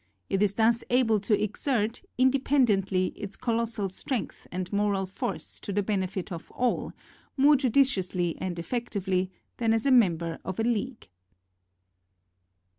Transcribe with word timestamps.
It 0.31 0.41
is 0.41 0.55
thus 0.55 0.83
able 0.89 1.19
to 1.19 1.39
exert, 1.39 2.01
independently, 2.17 3.13
its 3.15 3.35
colossal 3.35 3.89
strength 3.89 4.47
and 4.51 4.73
moral 4.73 5.05
force 5.05 5.59
to 5.59 5.71
the 5.71 5.83
benefit 5.83 6.31
of 6.31 6.49
all, 6.49 6.91
more 7.37 7.55
judiciously 7.55 8.35
and 8.39 8.57
effect 8.57 8.93
ively, 8.93 9.29
than 9.57 9.75
as 9.75 9.85
member 9.85 10.39
of 10.43 10.59
a 10.59 10.63
league. 10.63 11.07